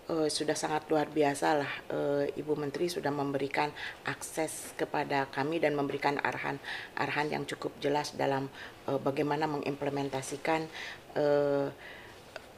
[0.09, 3.71] uh, sudah sangat luar biasa lah uh, Ibu Menteri sudah memberikan
[4.07, 8.49] akses kepada kami dan memberikan arahan-arahan yang cukup jelas dalam
[8.89, 10.67] uh, bagaimana mengimplementasikan
[11.15, 11.67] uh,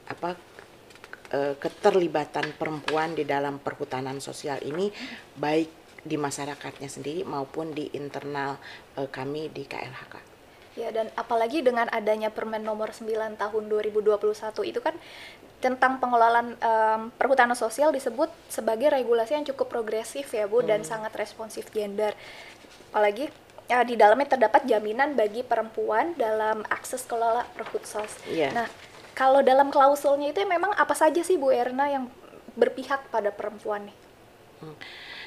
[0.06, 0.38] apa
[1.34, 4.92] uh, keterlibatan perempuan di dalam perhutanan sosial ini
[5.40, 8.62] baik di masyarakatnya sendiri maupun di internal
[9.00, 10.38] uh, kami di KLHK.
[10.76, 14.20] Ya dan apalagi dengan adanya Permen nomor 9 tahun 2021
[14.68, 14.94] itu kan
[15.64, 20.68] tentang pengelolaan um, perhutanan sosial disebut sebagai regulasi yang cukup progresif ya Bu hmm.
[20.70, 22.14] dan sangat responsif gender.
[22.92, 23.32] Apalagi
[23.66, 28.14] ya, di dalamnya terdapat jaminan bagi perempuan dalam akses kelola perhutsos.
[28.30, 28.54] Yeah.
[28.54, 28.68] Nah,
[29.16, 32.12] kalau dalam klausulnya itu memang apa saja sih Bu Erna yang
[32.60, 33.98] berpihak pada perempuan nih?
[34.62, 34.78] Hmm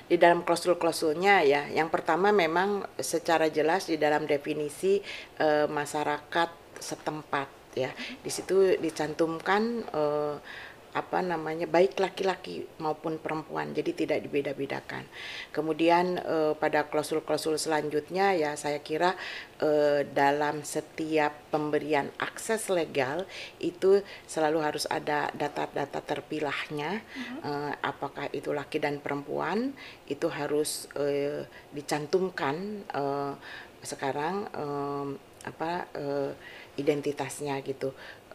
[0.09, 1.63] di dalam klausul-klausulnya ya.
[1.69, 5.05] Yang pertama memang secara jelas di dalam definisi
[5.37, 7.93] e, masyarakat setempat ya.
[8.25, 10.03] Di situ dicantumkan e,
[10.97, 15.05] apa namanya baik laki-laki maupun perempuan jadi tidak dibeda-bedakan
[15.53, 19.13] kemudian eh, pada klausul-klausul selanjutnya ya saya kira
[19.61, 23.29] eh, dalam setiap pemberian akses legal
[23.61, 27.39] itu selalu harus ada data-data terpilahnya mm-hmm.
[27.45, 29.77] eh, apakah itu laki dan perempuan
[30.09, 31.45] itu harus eh,
[31.77, 33.33] dicantumkan eh,
[33.85, 35.07] sekarang eh,
[35.47, 36.33] apa eh,
[36.79, 37.91] identitasnya gitu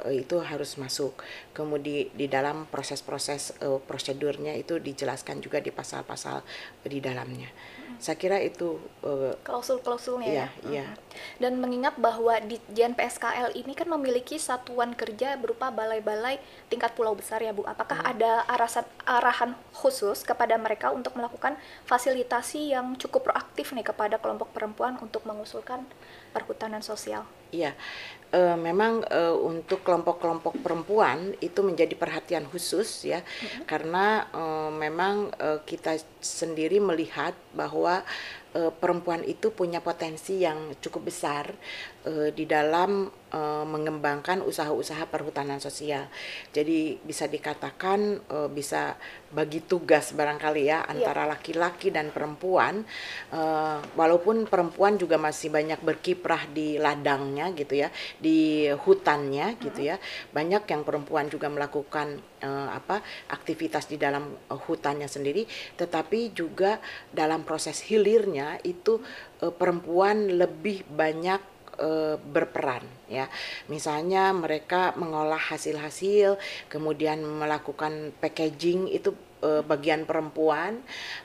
[0.10, 1.21] itu harus masuk.
[1.53, 6.41] Kemudian di dalam proses-proses uh, prosedurnya itu dijelaskan juga di pasal-pasal
[6.84, 7.47] di dalamnya.
[7.47, 7.97] Hmm.
[8.01, 10.82] Saya kira itu uh, klausul-klausulnya iya, ya.
[10.82, 10.88] Iya.
[11.38, 17.39] Dan mengingat bahwa di JNPSKL ini kan memiliki satuan kerja berupa balai-balai tingkat pulau besar
[17.45, 17.63] ya Bu.
[17.63, 18.12] Apakah hmm.
[18.17, 24.49] ada arahan arahan khusus kepada mereka untuk melakukan fasilitasi yang cukup proaktif nih kepada kelompok
[24.51, 25.86] perempuan untuk mengusulkan
[26.34, 27.24] perhutanan sosial?
[27.54, 27.78] Iya
[28.34, 33.63] uh, memang uh, untuk kelompok-kelompok perempuan itu menjadi perhatian khusus ya mm-hmm.
[33.69, 38.02] karena uh, memang uh, kita sendiri melihat bahwa
[38.58, 41.54] uh, perempuan itu punya potensi yang cukup besar
[42.10, 46.10] uh, di dalam uh, mengembangkan usaha-usaha perhutanan sosial.
[46.50, 48.98] Jadi bisa dikatakan uh, bisa
[49.34, 50.89] bagi tugas barangkali ya iya.
[50.89, 52.86] antara laki-laki dan perempuan.
[53.34, 57.89] Uh, walaupun perempuan juga masih banyak berkiprah di ladangnya gitu ya,
[58.22, 59.98] di hutannya gitu ya.
[60.32, 63.02] Banyak yang perempuan juga melakukan uh, apa
[63.34, 66.78] aktivitas di dalam uh, hutannya sendiri, tetapi juga
[67.10, 69.02] dalam proses hilirnya itu
[69.41, 73.29] uh, perempuan lebih banyak e, berperan ya.
[73.69, 76.38] Misalnya mereka mengolah hasil-hasil,
[76.69, 80.79] kemudian melakukan packaging itu e, bagian perempuan,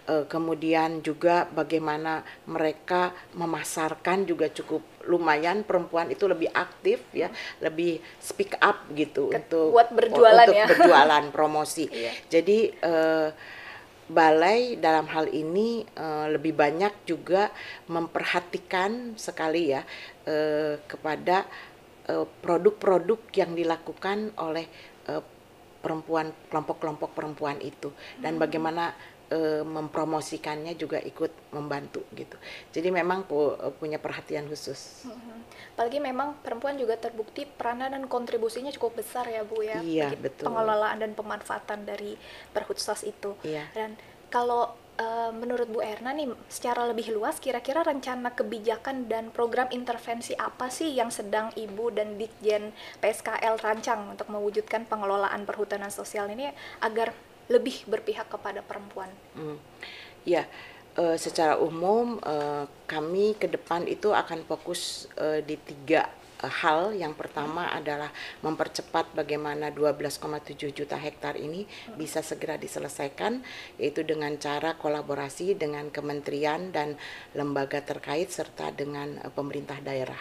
[0.04, 7.32] e, kemudian juga bagaimana mereka memasarkan juga cukup lumayan perempuan itu lebih aktif ya,
[7.64, 10.66] lebih speak up gitu Ke, untuk buat berjualan untuk ya.
[10.68, 11.88] berjualan promosi.
[11.96, 12.12] iya.
[12.28, 12.94] Jadi e,
[14.08, 17.52] balai dalam hal ini uh, lebih banyak juga
[17.92, 19.84] memperhatikan sekali ya
[20.28, 21.48] uh, kepada
[22.44, 24.68] produk-produk uh, yang dilakukan oleh
[25.08, 25.24] uh,
[25.78, 28.90] perempuan kelompok-kelompok perempuan itu dan bagaimana
[29.30, 32.34] e, mempromosikannya juga ikut membantu gitu.
[32.74, 35.06] Jadi memang pu, punya perhatian khusus.
[35.76, 39.78] Apalagi memang perempuan juga terbukti peranan dan kontribusinya cukup besar ya Bu ya.
[39.78, 40.50] Iya, betul.
[40.50, 42.18] Pengelolaan dan pemanfaatan dari
[42.50, 43.38] perhutsos itu.
[43.46, 43.70] Iya.
[43.76, 43.94] Dan
[44.32, 50.34] kalau uh, menurut Bu Erna nih secara lebih luas kira-kira rencana kebijakan dan program intervensi
[50.36, 56.50] apa sih yang sedang Ibu dan Ditjen PSKL rancang untuk mewujudkan pengelolaan perhutanan sosial ini
[56.82, 57.14] agar
[57.48, 59.08] lebih berpihak kepada perempuan?
[59.32, 59.56] Hmm.
[60.28, 60.44] Ya,
[61.00, 67.18] uh, secara umum uh, kami ke depan itu akan fokus uh, di tiga hal yang
[67.18, 68.14] pertama adalah
[68.46, 71.66] mempercepat bagaimana 12,7 juta hektar ini
[71.98, 73.42] bisa segera diselesaikan
[73.80, 76.94] yaitu dengan cara kolaborasi dengan kementerian dan
[77.34, 80.20] lembaga terkait serta dengan uh, pemerintah daerah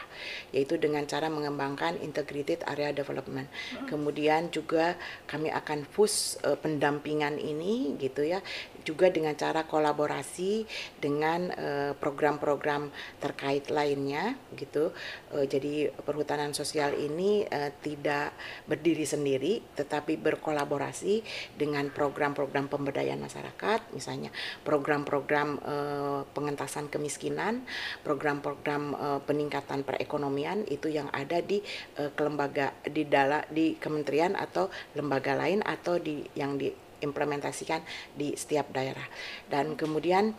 [0.49, 3.49] yaitu dengan cara mengembangkan integrated area development.
[3.86, 4.97] Kemudian juga
[5.30, 8.41] kami akan push uh, pendampingan ini gitu ya
[8.88, 10.63] juga dengan cara kolaborasi
[11.03, 12.88] dengan eh, program-program
[13.19, 14.95] terkait lainnya gitu.
[15.36, 18.32] Jadi perhutanan sosial ini uh, tidak
[18.63, 21.20] berdiri sendiri tetapi berkolaborasi
[21.60, 24.32] dengan program-program pemberdayaan masyarakat misalnya
[24.63, 27.67] program-program uh, pengentasan kemiskinan,
[28.08, 31.60] program-program uh, peningkatan perekonomian itu yang ada di
[32.00, 37.82] uh, kelembaga di dalam di kementerian atau lembaga lain atau di yang di implementasikan
[38.17, 39.06] di setiap daerah.
[39.50, 40.34] Dan kemudian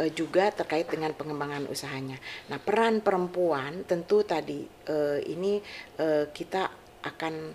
[0.00, 2.16] uh, juga terkait dengan pengembangan usahanya.
[2.48, 5.60] Nah, peran perempuan tentu tadi uh, ini
[6.00, 6.72] uh, kita
[7.04, 7.52] akan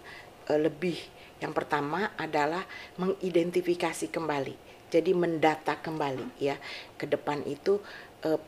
[0.53, 0.95] uh, lebih
[1.41, 2.63] yang pertama adalah
[3.01, 4.55] mengidentifikasi kembali.
[4.85, 6.55] Jadi mendata kembali ya
[6.95, 7.81] ke depan itu
[8.23, 8.39] uh,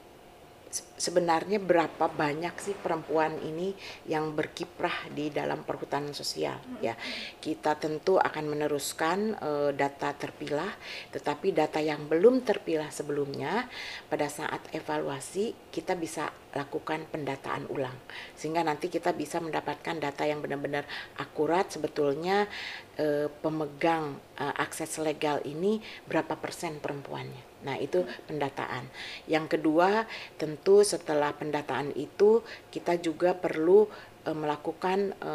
[0.72, 3.72] sebenarnya berapa banyak sih perempuan ini
[4.10, 6.96] yang berkiprah di dalam perhutanan sosial ya?
[7.40, 10.70] Kita tentu akan meneruskan uh, data terpilah
[11.14, 13.68] tetapi data yang belum terpilah sebelumnya
[14.12, 17.94] pada saat evaluasi kita bisa lakukan pendataan ulang
[18.34, 20.84] sehingga nanti kita bisa mendapatkan data yang benar-benar
[21.22, 21.70] akurat.
[21.70, 22.50] Sebetulnya
[22.98, 28.88] uh, pemegang uh, akses legal ini berapa persen perempuannya Nah, itu pendataan.
[29.28, 30.08] Yang kedua,
[30.40, 32.40] tentu setelah pendataan itu
[32.72, 33.92] kita juga perlu
[34.24, 35.34] e, melakukan e,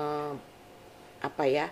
[1.21, 1.69] apa ya?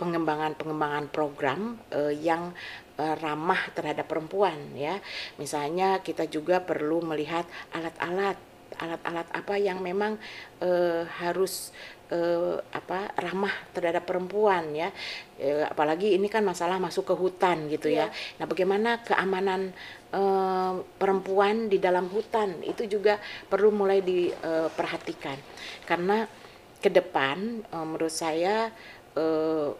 [0.00, 2.56] pengembangan-pengembangan program e, yang
[2.96, 4.96] ramah terhadap perempuan ya.
[5.36, 8.40] Misalnya kita juga perlu melihat alat-alat
[8.82, 10.18] alat-alat apa yang memang
[10.58, 10.70] e,
[11.22, 11.70] harus
[12.12, 14.92] eh, apa ramah terhadap perempuan ya
[15.40, 18.06] eh, apalagi ini kan masalah masuk ke hutan gitu yeah.
[18.06, 18.36] ya iya.
[18.42, 19.72] nah bagaimana keamanan
[20.12, 23.16] eh, perempuan di dalam hutan itu juga
[23.48, 25.40] perlu mulai diperhatikan
[25.88, 26.28] karena
[26.84, 28.68] ke depan eh, menurut saya
[29.16, 29.70] eh,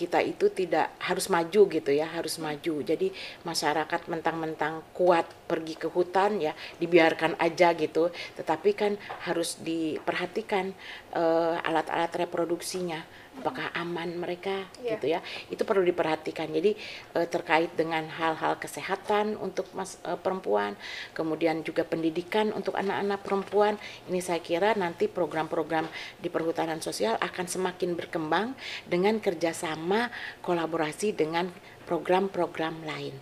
[0.00, 2.80] kita itu tidak harus maju gitu ya harus maju.
[2.80, 3.12] Jadi
[3.44, 8.08] masyarakat mentang-mentang kuat pergi ke hutan ya dibiarkan aja gitu.
[8.40, 8.96] Tetapi kan
[9.28, 10.72] harus diperhatikan
[11.12, 14.96] uh, alat-alat reproduksinya apakah aman mereka yeah.
[14.96, 15.20] gitu ya.
[15.48, 16.52] Itu perlu diperhatikan.
[16.52, 16.76] Jadi
[17.16, 20.76] uh, terkait dengan hal-hal kesehatan untuk mas uh, perempuan
[21.16, 23.74] kemudian juga pendidikan untuk anak-anak perempuan
[24.06, 25.88] ini saya kira nanti program-program
[26.20, 28.54] di perhutanan sosial akan semakin berkembang
[28.86, 30.12] dengan kerjasama
[30.44, 31.48] kolaborasi dengan
[31.88, 33.16] program-program lain.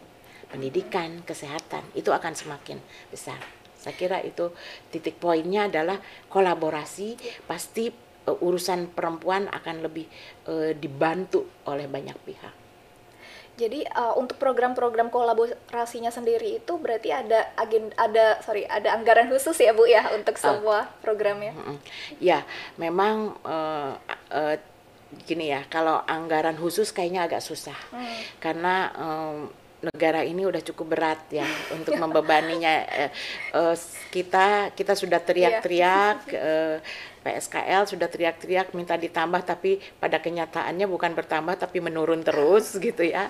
[0.49, 2.81] Pendidikan kesehatan itu akan semakin
[3.13, 3.39] besar.
[3.79, 4.51] Saya kira itu
[4.91, 6.03] titik poinnya adalah
[6.33, 7.15] kolaborasi
[7.47, 10.05] pasti uh, urusan perempuan akan lebih
[10.45, 12.55] uh, dibantu oleh banyak pihak.
[13.59, 19.59] Jadi uh, untuk program-program kolaborasinya sendiri itu berarti ada agen ada sorry ada anggaran khusus
[19.59, 21.51] ya bu ya untuk semua uh, programnya.
[21.59, 21.79] Uh, uh,
[22.23, 22.47] ya
[22.79, 23.99] memang uh,
[24.31, 24.55] uh,
[25.27, 28.39] gini ya kalau anggaran khusus kayaknya agak susah hmm.
[28.39, 32.87] karena um, negara ini udah cukup berat ya untuk membebaninya
[33.59, 33.75] uh,
[34.15, 36.77] kita kita sudah teriak-teriak uh,
[37.29, 43.29] PSKL sudah teriak-teriak minta ditambah tapi pada kenyataannya bukan bertambah tapi menurun terus gitu ya.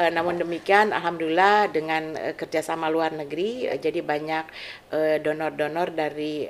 [0.00, 4.46] E, namun demikian alhamdulillah dengan e, kerjasama luar negeri e, jadi banyak
[4.94, 6.46] donor-donor dari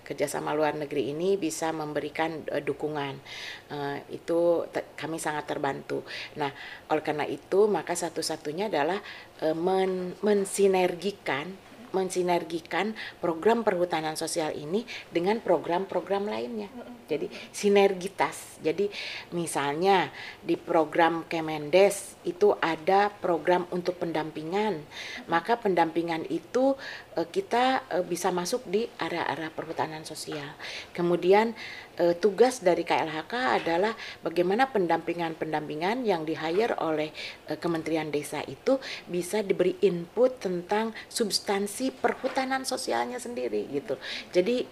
[0.00, 3.20] kerjasama luar negeri ini bisa memberikan dukungan.
[4.08, 4.64] itu
[4.96, 6.00] kami sangat terbantu.
[6.40, 6.48] Nah
[6.88, 8.96] oleh karena itu maka satu-satunya adalah
[9.52, 11.52] men mensinergikan
[11.92, 16.70] mensinergikan program perhutanan sosial ini dengan program-program lainnya.
[17.10, 18.62] Jadi sinergitas.
[18.62, 18.86] Jadi
[19.34, 20.12] misalnya
[20.44, 24.82] di program Kemendes itu ada program untuk pendampingan.
[25.26, 26.78] Maka pendampingan itu
[27.30, 30.54] kita uh, bisa masuk di area-area perhutanan sosial.
[30.94, 31.52] Kemudian
[31.98, 33.92] uh, tugas dari KLHK adalah
[34.22, 37.10] bagaimana pendampingan-pendampingan yang di hire oleh
[37.58, 38.78] Kementerian Desa itu
[39.10, 43.98] bisa diberi input tentang substansi perhutanan sosialnya sendiri gitu.
[44.30, 44.62] Jadi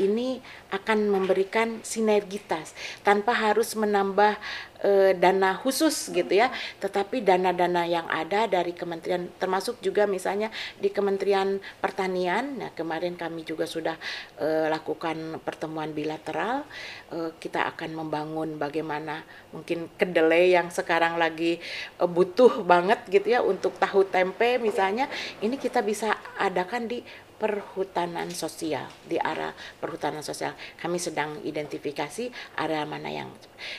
[0.00, 0.40] ini
[0.72, 2.72] akan memberikan sinergitas
[3.04, 4.40] tanpa harus menambah
[4.84, 10.92] e, dana khusus gitu ya, tetapi dana-dana yang ada dari kementerian termasuk juga misalnya di
[10.92, 12.60] Kementerian Pertanian.
[12.60, 13.96] Nah, kemarin kami juga sudah
[14.36, 16.68] e, lakukan pertemuan bilateral.
[17.08, 19.24] E, kita akan membangun bagaimana
[19.56, 21.56] mungkin kedelai yang sekarang lagi
[21.96, 25.08] e, butuh banget gitu ya untuk tahu tempe misalnya,
[25.40, 27.00] ini kita bisa adakan di
[27.44, 29.52] perhutanan sosial di arah
[29.84, 30.56] perhutanan sosial.
[30.80, 33.28] Kami sedang identifikasi area mana yang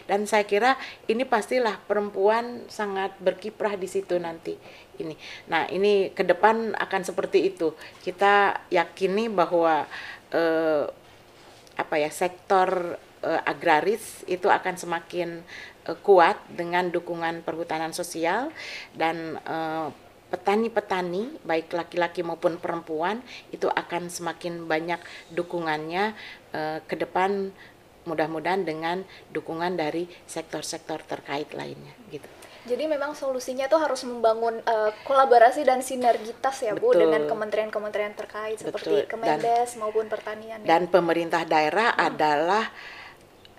[0.05, 0.78] dan saya kira
[1.09, 4.53] ini pastilah perempuan sangat berkiprah di situ nanti
[5.01, 5.18] ini.
[5.49, 7.74] Nah ini ke depan akan seperti itu.
[8.05, 9.89] Kita yakini bahwa
[10.30, 10.86] eh,
[11.76, 15.41] apa ya sektor eh, agraris itu akan semakin
[15.89, 18.53] eh, kuat dengan dukungan perhutanan sosial
[18.93, 19.89] dan eh,
[20.26, 23.21] petani-petani baik laki-laki maupun perempuan
[23.53, 24.97] itu akan semakin banyak
[25.32, 26.17] dukungannya
[26.51, 27.53] uh, ke depan
[28.05, 29.01] mudah-mudahan dengan
[29.34, 32.30] dukungan dari sektor-sektor terkait lainnya gitu.
[32.65, 36.97] Jadi memang solusinya itu harus membangun uh, kolaborasi dan sinergitas ya Betul.
[36.97, 38.65] Bu dengan kementerian-kementerian terkait Betul.
[38.73, 40.59] seperti Kemendes dan, maupun pertanian.
[40.65, 40.65] Ya.
[40.65, 40.91] Dan ya.
[40.91, 42.07] pemerintah daerah hmm.
[42.09, 42.65] adalah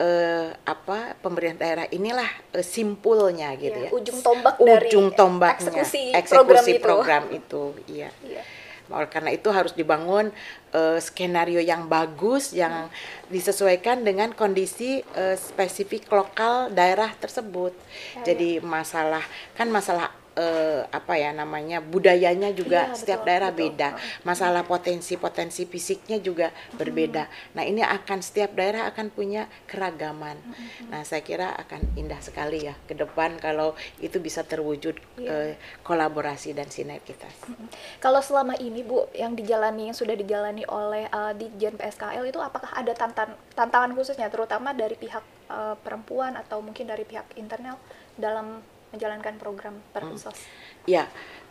[0.00, 3.90] uh, apa pemerintah daerah inilah uh, simpulnya gitu ya, ya.
[3.92, 8.10] ujung tombak ujung dari tombaknya eksekusi, eksekusi program, program itu, itu iya.
[8.24, 8.42] iya.
[8.86, 10.30] Oleh karena itu harus dibangun
[10.70, 13.34] uh, skenario yang bagus yang hmm.
[13.34, 17.74] disesuaikan dengan kondisi uh, spesifik lokal daerah tersebut.
[18.22, 18.62] Ya, Jadi ya.
[18.62, 19.26] masalah
[19.58, 23.60] kan masalah uh, apa ya namanya budayanya juga iya, setiap betul, daerah betul.
[23.72, 23.88] beda
[24.22, 26.76] masalah potensi-potensi fisiknya juga hmm.
[26.78, 27.24] berbeda
[27.56, 30.92] nah ini akan setiap daerah akan punya keragaman hmm.
[30.92, 35.56] nah saya kira akan indah sekali ya ke depan kalau itu bisa terwujud yeah.
[35.56, 37.68] uh, kolaborasi dan sinergitas hmm.
[37.98, 42.38] kalau selama ini bu yang dijalani yang sudah dijalani oleh uh, di Jen PSKL itu
[42.38, 47.80] apakah ada tantan tantangan khususnya terutama dari pihak uh, perempuan atau mungkin dari pihak internal
[48.16, 48.60] dalam
[48.96, 50.32] menjalankan program perhusos?
[50.32, 50.88] Hmm.
[50.88, 51.04] Ya,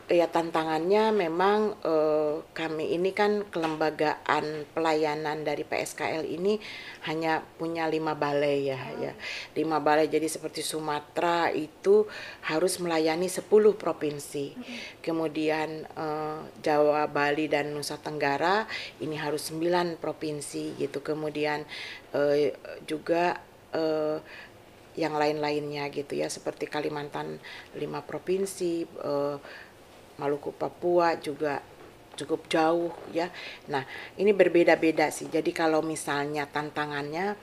[0.06, 6.62] ya tantangannya memang eh, kami ini kan kelembagaan pelayanan dari PSKL ini
[7.10, 9.02] hanya punya lima balai ya, hmm.
[9.02, 9.14] ya
[9.58, 10.10] lima balai.
[10.10, 12.06] Jadi seperti Sumatera itu
[12.46, 13.46] harus melayani 10
[13.78, 14.58] provinsi.
[14.58, 14.78] Hmm.
[15.02, 18.66] Kemudian eh, Jawa, Bali dan Nusa Tenggara
[19.02, 21.02] ini harus 9 provinsi gitu.
[21.02, 21.66] Kemudian
[22.14, 22.54] eh,
[22.86, 23.38] juga
[23.74, 24.18] eh,
[24.96, 27.40] yang lain-lainnya gitu ya seperti Kalimantan
[27.76, 29.38] lima provinsi eh,
[30.16, 31.60] Maluku Papua juga
[32.16, 33.28] cukup jauh ya.
[33.68, 33.84] Nah
[34.16, 35.28] ini berbeda-beda sih.
[35.28, 37.36] Jadi kalau misalnya tantangannya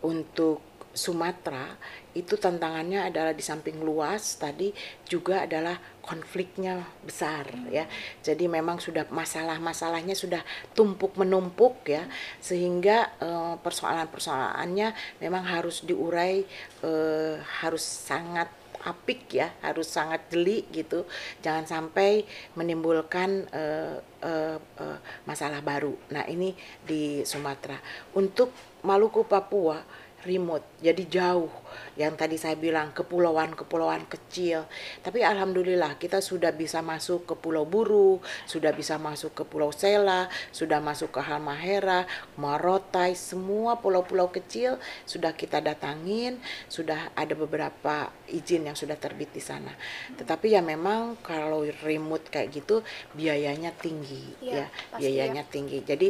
[0.00, 1.74] untuk Sumatera
[2.14, 4.70] itu tantangannya adalah di samping luas tadi
[5.10, 7.90] juga adalah konfliknya besar ya.
[8.22, 10.40] Jadi memang sudah masalah-masalahnya sudah
[10.78, 12.06] tumpuk menumpuk ya.
[12.38, 16.46] Sehingga uh, persoalan-persoalannya memang harus diurai
[16.86, 18.46] uh, harus sangat
[18.86, 19.50] apik ya.
[19.58, 21.10] Harus sangat jeli gitu.
[21.42, 22.22] Jangan sampai
[22.54, 25.98] menimbulkan uh, uh, masalah baru.
[26.14, 26.54] Nah ini
[26.86, 27.82] di Sumatera.
[28.14, 31.52] Untuk Maluku Papua remote, jadi jauh.
[31.94, 34.66] Yang tadi saya bilang kepulauan-kepulauan kecil.
[35.02, 38.18] Tapi alhamdulillah kita sudah bisa masuk ke Pulau Buru,
[38.48, 45.36] sudah bisa masuk ke Pulau Sela, sudah masuk ke Halmahera, Marotai, semua pulau-pulau kecil sudah
[45.36, 49.70] kita datangin, sudah ada beberapa izin yang sudah terbit di sana.
[50.16, 52.82] Tetapi ya memang kalau remote kayak gitu
[53.14, 55.52] biayanya tinggi ya, ya biayanya ya.
[55.52, 55.78] tinggi.
[55.84, 56.08] Jadi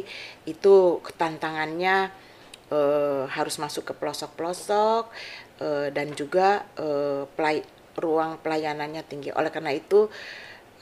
[0.48, 2.24] itu tantangannya
[2.75, 5.05] uh, harus masuk ke pelosok-pelosok
[5.62, 7.62] uh, dan juga uh, pelay
[7.95, 9.31] ruang pelayanannya tinggi.
[9.31, 10.11] Oleh karena itu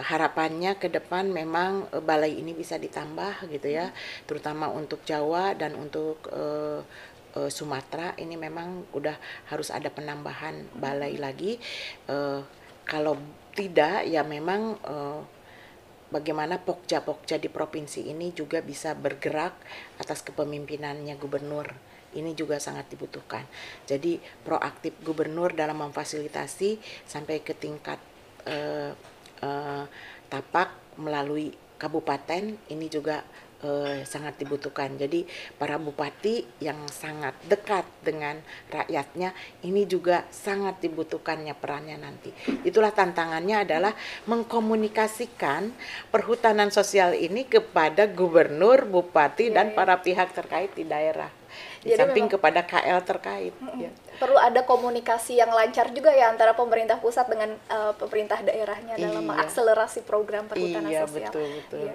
[0.01, 3.93] harapannya ke depan memang balai ini bisa ditambah gitu ya,
[4.25, 6.81] terutama untuk Jawa dan untuk uh,
[7.37, 9.13] uh, Sumatera ini memang udah
[9.53, 11.61] harus ada penambahan balai lagi.
[12.09, 12.41] Uh,
[12.89, 13.21] kalau
[13.53, 15.21] tidak ya memang uh,
[16.13, 19.57] bagaimana pokja-pokja di provinsi ini juga bisa bergerak
[19.97, 21.73] atas kepemimpinannya gubernur
[22.13, 23.49] ini juga sangat dibutuhkan.
[23.89, 26.77] Jadi proaktif gubernur dalam memfasilitasi
[27.09, 27.97] sampai ke tingkat
[28.45, 28.93] uh,
[29.41, 29.85] uh,
[30.29, 33.25] tapak melalui kabupaten ini juga
[33.63, 34.95] uh, sangat dibutuhkan.
[34.99, 35.25] Jadi
[35.57, 38.39] para bupati yang sangat dekat dengan
[38.69, 39.33] rakyatnya
[39.65, 42.35] ini juga sangat dibutuhkannya perannya nanti.
[42.67, 43.93] Itulah tantangannya adalah
[44.29, 45.73] mengkomunikasikan
[46.11, 49.77] perhutanan sosial ini kepada gubernur, bupati dan yeah.
[49.79, 51.31] para pihak terkait di daerah.
[51.83, 53.55] Di Jadi samping memang, kepada KL terkait.
[53.59, 53.83] Mm -mm.
[53.85, 53.91] Ya.
[54.17, 59.11] Perlu ada komunikasi yang lancar juga ya antara pemerintah pusat dengan uh, pemerintah daerahnya iya.
[59.11, 61.29] dalam mengakselerasi program perhutanan iya, sosial.
[61.29, 61.81] Betul, betul.
[61.91, 61.95] Iya.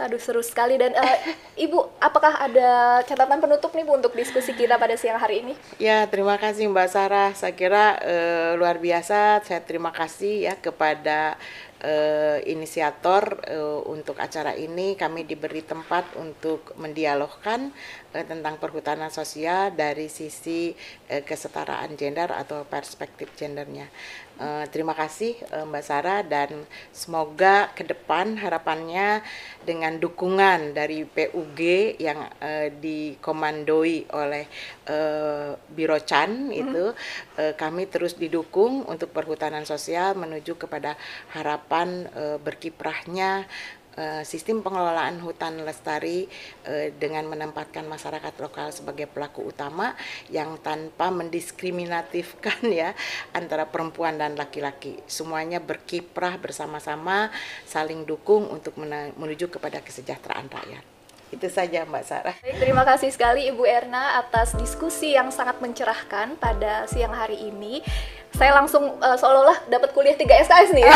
[0.00, 1.16] Aduh seru sekali dan uh,
[1.68, 5.52] Ibu, apakah ada catatan penutup nih Bu untuk diskusi kita pada siang hari ini?
[5.76, 7.30] Ya, terima kasih Mbak Sarah.
[7.36, 9.44] Saya kira uh, luar biasa.
[9.44, 11.36] Saya terima kasih ya kepada
[11.84, 14.96] uh, inisiator uh, untuk acara ini.
[14.96, 17.68] Kami diberi tempat untuk mendialogkan
[18.10, 20.74] tentang perhutanan sosial dari sisi
[21.10, 23.86] uh, kesetaraan gender atau perspektif gendernya.
[24.40, 26.64] Uh, terima kasih uh, Mbak Sarah dan
[26.96, 29.20] semoga ke depan harapannya
[29.68, 31.60] dengan dukungan dari PUG
[32.00, 34.48] yang uh, dikomandoi oleh
[34.88, 36.56] uh, Biro Chan hmm.
[36.56, 36.84] itu
[37.36, 40.96] uh, kami terus didukung untuk perhutanan sosial menuju kepada
[41.36, 43.44] harapan uh, berkiprahnya
[43.98, 46.30] Eh, sistem pengelolaan hutan lestari
[46.62, 49.98] uh, dengan menempatkan masyarakat lokal sebagai pelaku utama
[50.30, 52.94] yang tanpa mendiskriminatifkan ya
[53.34, 55.02] antara perempuan dan laki-laki.
[55.10, 57.34] Semuanya berkiprah bersama-sama,
[57.66, 58.78] saling dukung untuk
[59.18, 60.84] menuju kepada kesejahteraan rakyat.
[61.30, 62.36] Itu saja Mbak Sarah.
[62.42, 67.82] Baik, terima kasih sekali Ibu Erna atas diskusi yang sangat mencerahkan pada siang hari ini.
[68.34, 70.94] Saya langsung uh, seolah-olah dapat kuliah 3 SKS nih ya.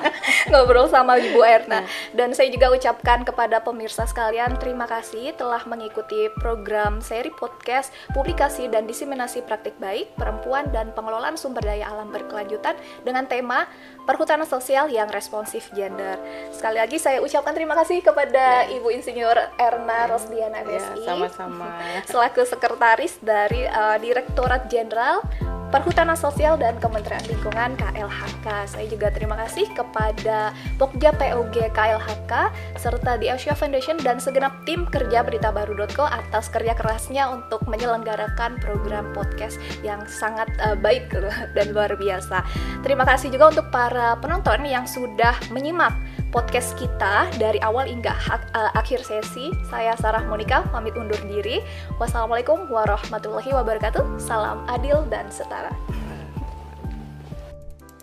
[0.50, 1.84] Ngobrol sama Ibu Erna.
[2.16, 8.66] Dan saya juga ucapkan kepada pemirsa sekalian terima kasih telah mengikuti program seri podcast publikasi
[8.72, 12.74] dan diseminasi praktik baik perempuan dan pengelolaan sumber daya alam berkelanjutan
[13.04, 13.68] dengan tema
[14.08, 16.18] perhutanan sosial yang responsif gender.
[16.50, 18.74] Sekali lagi saya ucapkan terima kasih kepada ya.
[18.80, 21.04] Ibu Insinyur Erna Rosdiana MSI.
[21.04, 21.66] Ya, sama-sama.
[22.08, 25.22] Selaku sekretaris dari uh, Direktorat Jenderal
[25.70, 28.46] Perhutanan Sosial dan Kementerian Lingkungan KLHK.
[28.70, 32.32] Saya juga terima kasih kepada Pokja POG KLHK
[32.78, 38.60] serta di Asia Foundation dan segenap tim kerja berita baru.co atas kerja kerasnya untuk menyelenggarakan
[38.62, 41.10] program podcast yang sangat uh, baik
[41.56, 42.44] dan luar biasa.
[42.84, 45.96] Terima kasih juga untuk para penonton yang sudah menyimak
[46.30, 49.50] podcast kita dari awal hingga uh, akhir sesi.
[49.66, 51.62] Saya Sarah Monika pamit undur diri.
[51.98, 54.18] Wassalamualaikum warahmatullahi wabarakatuh.
[54.22, 55.74] Salam adil dan setara.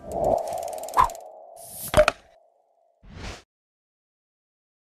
[0.10, 0.40] Thank
[0.72, 0.77] you.